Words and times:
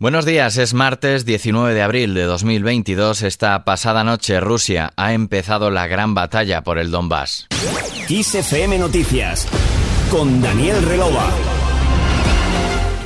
Buenos 0.00 0.24
días, 0.24 0.56
es 0.58 0.74
martes 0.74 1.24
19 1.24 1.74
de 1.74 1.82
abril 1.82 2.14
de 2.14 2.22
2022. 2.22 3.22
Esta 3.22 3.64
pasada 3.64 4.04
noche 4.04 4.38
Rusia 4.38 4.92
ha 4.94 5.12
empezado 5.12 5.72
la 5.72 5.88
gran 5.88 6.14
batalla 6.14 6.62
por 6.62 6.78
el 6.78 6.92
Donbass. 6.92 7.48
XFM 8.06 8.78
Noticias 8.78 9.48
con 10.08 10.40
Daniel 10.40 10.80
Relova. 10.84 11.28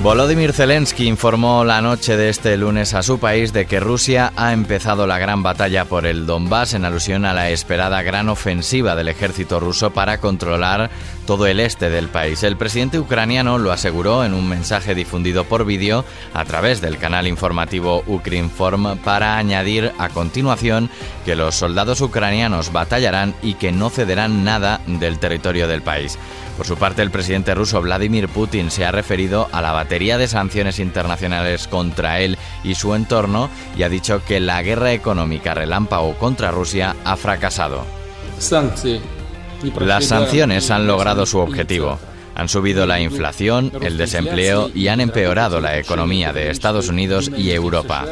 Volodymyr 0.03 0.53
Zelensky 0.53 1.07
informó 1.07 1.65
la 1.65 1.81
noche 1.81 2.17
de 2.17 2.29
este 2.29 2.57
lunes 2.57 2.93
a 2.93 3.05
su 3.05 3.21
país 3.21 3.53
de 3.53 3.67
que 3.67 3.79
Rusia 3.79 4.33
ha 4.37 4.53
empezado 4.53 5.07
la 5.07 5.19
gran 5.19 5.45
batalla 5.45 5.85
por 5.85 6.07
el 6.07 6.27
Donbass 6.27 6.75
en 6.75 6.85
alusión 6.85 7.25
a 7.25 7.33
la 7.33 7.51
esperada 7.51 8.03
gran 8.03 8.29
ofensiva 8.29 8.97
del 8.97 9.09
ejército 9.09 9.61
ruso 9.61 9.93
para 9.93 10.19
controlar 10.19 10.91
todo 11.27 11.47
el 11.47 11.61
este 11.61 11.91
del 11.91 12.09
país. 12.09 12.43
El 12.43 12.57
presidente 12.57 12.99
ucraniano 12.99 13.59
lo 13.59 13.73
aseguró 13.73 14.25
en 14.25 14.35
un 14.35 14.49
mensaje 14.49 14.95
difundido 14.95 15.45
por 15.45 15.65
vídeo 15.65 16.05
a 16.35 16.45
través 16.45 16.81
del 16.81 16.99
canal 16.99 17.27
informativo 17.27 18.03
Ukrinform 18.07 18.99
para 18.99 19.37
añadir 19.37 19.93
a 19.99 20.09
continuación 20.09 20.91
que 21.25 21.37
los 21.37 21.55
soldados 21.55 22.01
ucranianos 22.01 22.73
batallarán 22.73 23.35
y 23.43 23.55
que 23.55 23.73
no 23.73 23.91
cederán 23.91 24.45
nada 24.45 24.81
del 24.87 25.19
territorio 25.19 25.69
del 25.69 25.83
país. 25.83 26.19
Por 26.57 26.67
su 26.67 26.77
parte, 26.77 27.03
el 27.03 27.11
presidente 27.11 27.55
ruso 27.55 27.81
Vladimir 27.81 28.29
Putin 28.29 28.71
se 28.71 28.85
ha 28.85 28.93
referido 28.93 29.49
a 29.53 29.63
la 29.63 29.73
batería 29.73 30.19
de 30.19 30.29
sanciones 30.29 30.79
internacionales 30.79 31.67
contra 31.67 32.21
él 32.21 32.37
y 32.63 32.75
su 32.75 32.95
entorno 32.95 33.49
y 33.77 33.85
ha 33.85 33.89
dicho 33.89 34.23
que 34.25 34.39
la 34.39 34.63
guerra 34.63 34.93
económica 34.93 35.55
relámpago 35.55 36.15
contra 36.19 36.51
Rusia 36.51 36.95
ha 37.05 37.17
fracasado. 37.17 37.85
Las 39.81 40.07
sanciones 40.07 40.71
han 40.71 40.87
logrado 40.87 41.27
su 41.27 41.39
objetivo. 41.39 41.99
Han 42.35 42.49
subido 42.49 42.87
la 42.87 43.01
inflación, 43.01 43.71
el 43.83 43.99
desempleo 43.99 44.71
y 44.75 44.89
han 44.89 45.01
empeorado 45.01 45.61
la 45.61 45.79
economía 45.79 46.33
de 46.33 46.51
Estados 46.51 46.89
Unidos 46.89 47.31
y 47.37 47.51
Europa. 47.51 48.07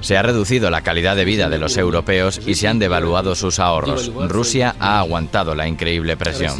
Se 0.00 0.18
ha 0.18 0.22
reducido 0.22 0.70
la 0.70 0.82
calidad 0.82 1.16
de 1.16 1.24
vida 1.24 1.48
de 1.48 1.58
los 1.58 1.76
europeos 1.76 2.40
y 2.46 2.54
se 2.56 2.68
han 2.68 2.78
devaluado 2.78 3.34
sus 3.34 3.58
ahorros. 3.58 4.12
Rusia 4.28 4.76
ha 4.78 4.98
aguantado 4.98 5.54
la 5.54 5.66
increíble 5.66 6.16
presión. 6.16 6.54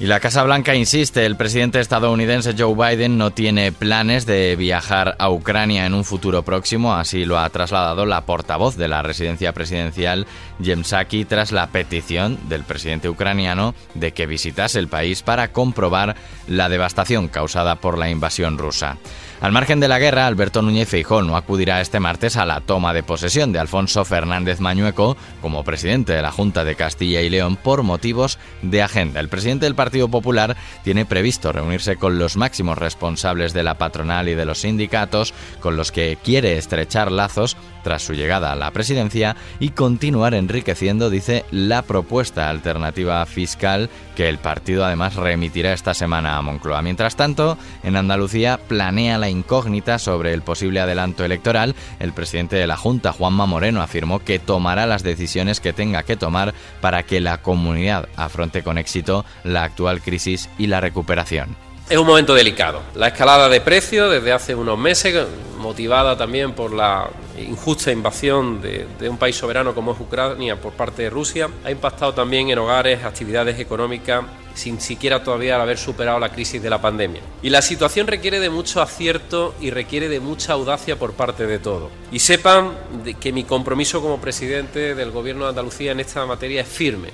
Y 0.00 0.06
la 0.06 0.20
Casa 0.20 0.44
Blanca 0.44 0.76
insiste, 0.76 1.26
el 1.26 1.34
presidente 1.34 1.80
estadounidense 1.80 2.54
Joe 2.56 2.72
Biden 2.72 3.18
no 3.18 3.32
tiene 3.32 3.72
planes 3.72 4.26
de 4.26 4.54
viajar 4.54 5.16
a 5.18 5.28
Ucrania 5.28 5.86
en 5.86 5.94
un 5.94 6.04
futuro 6.04 6.44
próximo, 6.44 6.94
así 6.94 7.24
lo 7.24 7.36
ha 7.36 7.50
trasladado 7.50 8.06
la 8.06 8.20
portavoz 8.20 8.76
de 8.76 8.86
la 8.86 9.02
residencia 9.02 9.52
presidencial, 9.52 10.28
Jem 10.62 10.84
tras 11.26 11.50
la 11.50 11.66
petición 11.66 12.38
del 12.48 12.62
presidente 12.62 13.08
ucraniano 13.08 13.74
de 13.94 14.12
que 14.12 14.26
visitase 14.26 14.78
el 14.78 14.86
país 14.86 15.24
para 15.24 15.48
comprobar 15.48 16.14
la 16.46 16.68
devastación 16.68 17.26
causada 17.26 17.74
por 17.74 17.98
la 17.98 18.08
invasión 18.08 18.56
rusa. 18.56 18.98
Al 19.40 19.52
margen 19.52 19.78
de 19.78 19.86
la 19.86 20.00
guerra, 20.00 20.26
Alberto 20.26 20.62
Núñez 20.62 20.88
Feijóo 20.88 21.22
no 21.22 21.36
acudirá 21.36 21.80
este 21.80 22.00
martes 22.00 22.36
a 22.36 22.44
la 22.44 22.60
toma 22.60 22.92
de 22.92 23.04
posesión 23.04 23.52
de 23.52 23.60
Alfonso 23.60 24.04
Fernández 24.04 24.58
Mañueco 24.58 25.16
como 25.40 25.62
presidente 25.62 26.12
de 26.12 26.22
la 26.22 26.32
Junta 26.32 26.64
de 26.64 26.74
Castilla 26.74 27.20
y 27.20 27.30
León 27.30 27.56
por 27.56 27.84
motivos 27.84 28.40
de 28.62 28.82
agenda. 28.82 29.20
El 29.20 29.28
presidente 29.28 29.66
del 29.66 29.76
Partido 29.76 29.87
Popular 29.90 30.56
tiene 30.84 31.06
previsto 31.06 31.52
reunirse 31.52 31.96
con 31.96 32.18
los 32.18 32.36
máximos 32.36 32.78
responsables 32.78 33.52
de 33.52 33.62
la 33.62 33.78
patronal 33.78 34.28
y 34.28 34.34
de 34.34 34.44
los 34.44 34.60
sindicatos, 34.60 35.34
con 35.60 35.76
los 35.76 35.92
que 35.92 36.18
quiere 36.22 36.56
estrechar 36.58 37.10
lazos 37.10 37.56
tras 37.82 38.02
su 38.02 38.12
llegada 38.12 38.52
a 38.52 38.56
la 38.56 38.70
presidencia 38.70 39.36
y 39.60 39.70
continuar 39.70 40.34
enriqueciendo, 40.34 41.10
dice, 41.10 41.44
la 41.50 41.82
propuesta 41.82 42.50
alternativa 42.50 43.24
fiscal 43.26 43.88
que 44.14 44.28
el 44.28 44.38
partido 44.38 44.84
además 44.84 45.14
remitirá 45.14 45.72
esta 45.72 45.94
semana 45.94 46.36
a 46.36 46.42
Moncloa. 46.42 46.82
Mientras 46.82 47.16
tanto, 47.16 47.56
en 47.82 47.96
Andalucía 47.96 48.58
planea 48.58 49.16
la 49.16 49.30
incógnita 49.30 49.98
sobre 49.98 50.34
el 50.34 50.42
posible 50.42 50.80
adelanto 50.80 51.24
electoral. 51.24 51.74
El 52.00 52.12
presidente 52.12 52.56
de 52.56 52.66
la 52.66 52.76
Junta, 52.76 53.12
Juanma 53.12 53.46
Moreno, 53.46 53.80
afirmó 53.80 54.18
que 54.18 54.38
tomará 54.38 54.86
las 54.86 55.02
decisiones 55.02 55.60
que 55.60 55.72
tenga 55.72 56.02
que 56.02 56.16
tomar 56.16 56.52
para 56.80 57.04
que 57.04 57.20
la 57.20 57.38
comunidad 57.38 58.08
afronte 58.16 58.62
con 58.62 58.76
éxito 58.76 59.24
la 59.44 59.70
actual 59.78 60.02
crisis 60.02 60.48
y 60.58 60.66
la 60.66 60.80
recuperación. 60.80 61.56
Es 61.88 61.96
un 61.96 62.06
momento 62.06 62.34
delicado. 62.34 62.82
La 62.96 63.08
escalada 63.08 63.48
de 63.48 63.60
precios 63.60 64.10
desde 64.10 64.32
hace 64.32 64.54
unos 64.54 64.76
meses, 64.76 65.26
motivada 65.56 66.18
también 66.18 66.52
por 66.52 66.72
la 66.72 67.08
injusta 67.38 67.92
invasión 67.92 68.60
de, 68.60 69.08
un 69.08 69.16
país 69.16 69.36
soberano 69.36 69.74
como 69.74 69.92
es 69.92 70.00
Ucrania 70.00 70.60
por 70.60 70.72
parte 70.72 71.04
de 71.04 71.10
Rusia, 71.10 71.48
ha 71.64 71.70
impactado 71.70 72.12
también 72.12 72.50
en 72.50 72.58
hogares, 72.58 73.04
actividades 73.04 73.58
económicas, 73.58 74.24
sin 74.54 74.80
siquiera 74.80 75.22
todavía 75.22 75.62
haber 75.62 75.78
superado 75.78 76.18
la 76.18 76.30
crisis 76.30 76.60
de 76.60 76.68
la 76.68 76.80
pandemia. 76.80 77.22
Y 77.40 77.50
la 77.50 77.62
situación 77.62 78.08
requiere 78.08 78.40
de 78.40 78.50
mucho 78.50 78.82
acierto 78.82 79.54
y 79.60 79.70
requiere 79.70 80.08
de 80.08 80.18
mucha 80.18 80.54
audacia 80.54 80.96
por 80.96 81.12
parte 81.12 81.46
de 81.46 81.60
todos. 81.60 81.90
Y 82.10 82.18
sepan 82.18 82.72
que 83.20 83.32
mi 83.32 83.44
compromiso 83.44 84.02
como 84.02 84.20
presidente 84.20 84.96
del 84.96 85.12
Gobierno 85.12 85.44
de 85.44 85.50
Andalucía 85.50 85.92
en 85.92 86.00
esta 86.00 86.26
materia 86.26 86.62
es 86.62 86.68
firme 86.68 87.10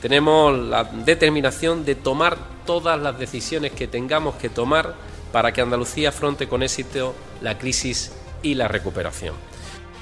tenemos 0.00 0.56
la 0.56 0.84
determinación 0.84 1.84
de 1.84 1.94
tomar 1.94 2.36
todas 2.66 3.00
las 3.00 3.18
decisiones 3.18 3.72
que 3.72 3.88
tengamos 3.88 4.36
que 4.36 4.48
tomar 4.48 4.94
para 5.32 5.52
que 5.52 5.60
Andalucía 5.60 6.10
afronte 6.10 6.48
con 6.48 6.62
éxito 6.62 7.14
la 7.40 7.58
crisis 7.58 8.12
y 8.42 8.54
la 8.54 8.68
recuperación. 8.68 9.34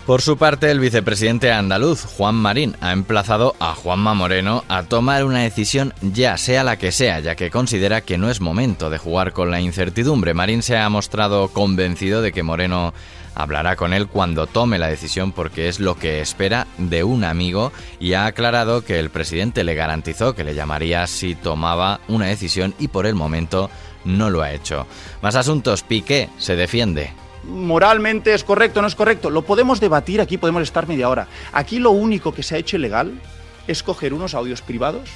Por 0.07 0.23
su 0.23 0.37
parte, 0.37 0.71
el 0.71 0.79
vicepresidente 0.79 1.51
andaluz, 1.51 2.05
Juan 2.05 2.37
Marín, 2.37 2.77
ha 2.81 2.93
emplazado 2.93 3.57
a 3.59 3.75
Juanma 3.75 4.15
Moreno 4.15 4.63
a 4.69 4.85
tomar 4.85 5.25
una 5.25 5.41
decisión 5.41 5.93
ya 6.01 6.37
sea 6.37 6.63
la 6.63 6.79
que 6.79 6.93
sea, 6.93 7.19
ya 7.19 7.35
que 7.35 7.51
considera 7.51 8.03
que 8.03 8.17
no 8.17 8.31
es 8.31 8.41
momento 8.41 8.89
de 8.89 8.99
jugar 8.99 9.33
con 9.33 9.51
la 9.51 9.61
incertidumbre. 9.61 10.33
Marín 10.33 10.63
se 10.63 10.77
ha 10.77 10.89
mostrado 10.91 11.49
convencido 11.49 12.23
de 12.23 12.31
que 12.31 12.45
Moreno 12.45 12.95
hablará 13.35 13.75
con 13.75 13.93
él 13.93 14.07
cuando 14.07 14.47
tome 14.47 14.79
la 14.79 14.87
decisión 14.87 15.33
porque 15.33 15.67
es 15.67 15.81
lo 15.81 15.97
que 15.97 16.21
espera 16.21 16.69
de 16.79 17.03
un 17.03 17.25
amigo 17.25 17.73
y 17.99 18.13
ha 18.13 18.27
aclarado 18.27 18.85
que 18.85 19.01
el 19.01 19.11
presidente 19.11 19.65
le 19.65 19.75
garantizó 19.75 20.37
que 20.37 20.45
le 20.45 20.55
llamaría 20.55 21.05
si 21.09 21.35
tomaba 21.35 21.99
una 22.07 22.27
decisión 22.27 22.77
y 22.79 22.87
por 22.87 23.07
el 23.07 23.17
momento 23.17 23.71
no 24.05 24.31
lo 24.31 24.43
ha 24.43 24.53
hecho. 24.53 24.87
Más 25.21 25.35
asuntos, 25.35 25.83
Piqué 25.83 26.29
se 26.39 26.55
defiende 26.55 27.26
moralmente 27.49 28.35
es 28.35 28.45
correcto, 28.45 28.83
no 28.83 28.89
es 28.89 28.95
correcto. 28.95 29.31
Lo 29.31 29.43
podemos 29.43 29.81
debatir, 29.81 30.21
aquí 30.21 30.39
podemos 30.39 30.63
estar 30.63 30.87
media 30.87 31.09
hora. 31.09 31.29
Aquí 31.53 31.79
lo 31.79 31.91
único 31.91 32.33
que 32.35 32.43
se 32.43 32.55
ha 32.55 32.59
hecho 32.59 32.77
ilegal 32.77 33.21
es 33.67 33.83
coger 33.83 34.13
unos 34.13 34.35
audios 34.35 34.63
privados 34.63 35.09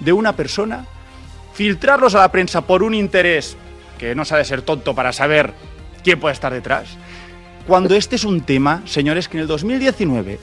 de 0.00 0.12
una 0.12 0.34
persona, 0.34 0.86
filtrarlos 1.54 2.14
a 2.14 2.20
la 2.20 2.32
prensa 2.32 2.62
por 2.62 2.82
un 2.82 2.94
interés 2.94 3.56
que 3.98 4.14
no 4.14 4.24
sabe 4.24 4.44
ser 4.44 4.62
tonto 4.62 4.94
para 4.94 5.12
saber 5.12 5.54
quién 6.02 6.18
puede 6.18 6.34
estar 6.34 6.52
detrás. 6.52 6.88
Cuando 7.66 7.94
este 7.94 8.16
es 8.16 8.24
un 8.24 8.40
tema, 8.40 8.82
señores, 8.86 9.28
que 9.28 9.36
en 9.36 9.42
el 9.42 9.46
2019 9.46 10.38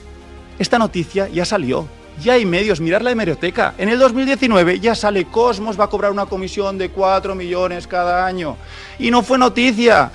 esta 0.58 0.78
noticia 0.78 1.28
ya 1.28 1.44
salió. 1.44 1.86
Ya 2.22 2.34
hay 2.34 2.44
medios, 2.44 2.80
mirar 2.80 3.02
la 3.02 3.12
hemeroteca. 3.12 3.74
En 3.78 3.88
el 3.88 3.98
2019 3.98 4.78
ya 4.78 4.94
sale 4.94 5.24
Cosmos 5.24 5.78
va 5.78 5.84
a 5.84 5.88
cobrar 5.88 6.10
una 6.10 6.26
comisión 6.26 6.76
de 6.76 6.90
4 6.90 7.34
millones 7.34 7.86
cada 7.86 8.26
año. 8.26 8.56
Y 8.98 9.10
no 9.10 9.22
fue 9.22 9.38
noticia. 9.38 10.10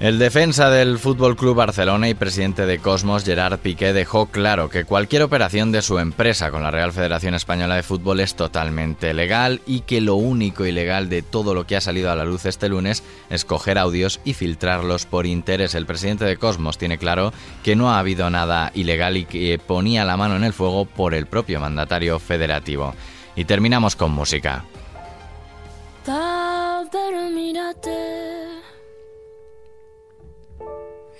El 0.00 0.20
defensa 0.20 0.70
del 0.70 1.00
Fútbol 1.00 1.34
Club 1.34 1.56
Barcelona 1.56 2.08
y 2.08 2.14
presidente 2.14 2.66
de 2.66 2.78
Cosmos, 2.78 3.24
Gerard 3.24 3.58
Piqué, 3.58 3.92
dejó 3.92 4.26
claro 4.26 4.70
que 4.70 4.84
cualquier 4.84 5.22
operación 5.22 5.72
de 5.72 5.82
su 5.82 5.98
empresa 5.98 6.52
con 6.52 6.62
la 6.62 6.70
Real 6.70 6.92
Federación 6.92 7.34
Española 7.34 7.74
de 7.74 7.82
Fútbol 7.82 8.20
es 8.20 8.36
totalmente 8.36 9.12
legal 9.12 9.60
y 9.66 9.80
que 9.80 10.00
lo 10.00 10.14
único 10.14 10.64
ilegal 10.64 11.08
de 11.08 11.22
todo 11.22 11.52
lo 11.52 11.66
que 11.66 11.74
ha 11.74 11.80
salido 11.80 12.12
a 12.12 12.14
la 12.14 12.24
luz 12.24 12.46
este 12.46 12.68
lunes 12.68 13.02
es 13.28 13.44
coger 13.44 13.76
audios 13.76 14.20
y 14.24 14.34
filtrarlos 14.34 15.04
por 15.04 15.26
interés. 15.26 15.74
El 15.74 15.84
presidente 15.84 16.24
de 16.24 16.36
Cosmos 16.36 16.78
tiene 16.78 16.96
claro 16.96 17.32
que 17.64 17.74
no 17.74 17.90
ha 17.90 17.98
habido 17.98 18.30
nada 18.30 18.70
ilegal 18.74 19.16
y 19.16 19.24
que 19.24 19.58
ponía 19.58 20.04
la 20.04 20.16
mano 20.16 20.36
en 20.36 20.44
el 20.44 20.52
fuego 20.52 20.84
por 20.84 21.12
el 21.12 21.26
propio 21.26 21.58
mandatario 21.58 22.20
federativo. 22.20 22.94
Y 23.34 23.46
terminamos 23.46 23.96
con 23.96 24.12
música. 24.12 24.64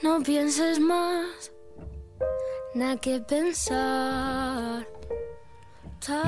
No 0.00 0.22
pienses 0.22 0.78
más, 0.78 1.52
nada 2.72 2.96
que 2.98 3.18
pensar. 3.18 4.86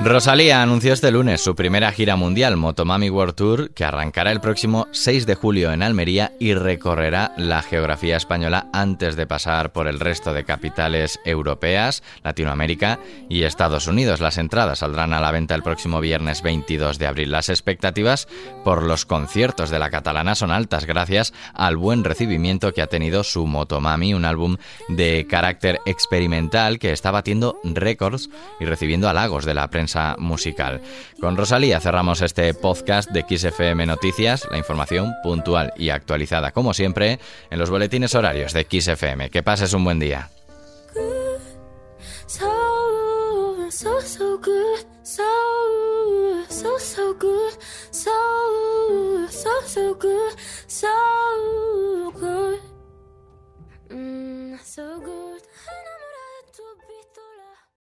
Rosalía 0.03 0.61
anunció 0.61 0.91
este 0.91 1.11
lunes 1.11 1.41
su 1.41 1.55
primera 1.55 1.91
gira 1.91 2.15
mundial, 2.17 2.57
Motomami 2.57 3.09
World 3.09 3.35
Tour, 3.35 3.71
que 3.71 3.85
arrancará 3.85 4.31
el 4.31 4.41
próximo 4.41 4.87
6 4.91 5.25
de 5.25 5.35
julio 5.35 5.71
en 5.71 5.81
Almería 5.81 6.33
y 6.39 6.53
recorrerá 6.53 7.33
la 7.37 7.61
geografía 7.61 8.17
española 8.17 8.67
antes 8.73 9.15
de 9.15 9.27
pasar 9.27 9.71
por 9.71 9.87
el 9.87 9.99
resto 9.99 10.33
de 10.33 10.43
capitales 10.43 11.19
europeas, 11.23 12.03
Latinoamérica 12.23 12.99
y 13.29 13.43
Estados 13.43 13.87
Unidos. 13.87 14.19
Las 14.19 14.37
entradas 14.37 14.79
saldrán 14.79 15.13
a 15.13 15.21
la 15.21 15.31
venta 15.31 15.55
el 15.55 15.63
próximo 15.63 16.01
viernes 16.01 16.41
22 16.41 16.99
de 16.99 17.07
abril. 17.07 17.31
Las 17.31 17.49
expectativas 17.49 18.27
por 18.65 18.83
los 18.83 19.05
conciertos 19.05 19.69
de 19.69 19.79
la 19.79 19.89
catalana 19.89 20.35
son 20.35 20.51
altas 20.51 20.85
gracias 20.85 21.33
al 21.53 21.77
buen 21.77 22.03
recibimiento 22.03 22.73
que 22.73 22.81
ha 22.81 22.87
tenido 22.87 23.23
su 23.23 23.47
Motomami, 23.47 24.13
un 24.13 24.25
álbum 24.25 24.57
de 24.89 25.25
carácter 25.29 25.79
experimental 25.85 26.77
que 26.77 26.91
está 26.91 27.11
batiendo 27.11 27.57
récords 27.63 28.29
y 28.59 28.65
recibiendo 28.65 29.07
halagos 29.07 29.45
de 29.45 29.60
la 29.61 29.69
prensa 29.69 30.15
musical. 30.17 30.81
Con 31.19 31.37
Rosalía 31.37 31.79
cerramos 31.79 32.21
este 32.21 32.51
podcast 32.55 33.11
de 33.11 33.21
XFM 33.29 33.85
Noticias, 33.85 34.47
la 34.49 34.57
información 34.57 35.13
puntual 35.21 35.71
y 35.77 35.89
actualizada 35.89 36.51
como 36.51 36.73
siempre 36.73 37.19
en 37.51 37.59
los 37.59 37.69
boletines 37.69 38.15
horarios 38.15 38.53
de 38.53 38.65
XFM. 38.67 39.29
Que 39.29 39.43
pases 39.43 39.73
un 39.73 39.83
buen 39.83 39.99
día. 39.99 40.29